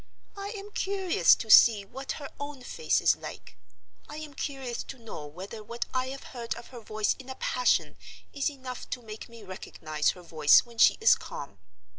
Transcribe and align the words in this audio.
I 0.35 0.47
am 0.57 0.71
curious 0.71 1.35
to 1.35 1.51
see 1.51 1.85
what 1.85 2.13
her 2.13 2.31
own 2.39 2.63
face 2.63 3.01
is 3.01 3.15
like. 3.15 3.55
I 4.09 4.15
am 4.17 4.33
curious 4.33 4.81
to 4.85 4.97
know 4.97 5.27
whether 5.27 5.63
what 5.63 5.85
I 5.93 6.07
have 6.07 6.23
heard 6.33 6.55
of 6.55 6.69
her 6.69 6.79
voice 6.79 7.13
in 7.19 7.29
a 7.29 7.35
passion 7.35 7.97
is 8.33 8.49
enough 8.49 8.89
to 8.89 9.03
make 9.03 9.29
me 9.29 9.43
recognize 9.43 10.09
her 10.17 10.23
voice 10.23 10.65
when 10.65 10.79
she 10.79 10.97
is 10.99 11.13
calm. 11.13 11.59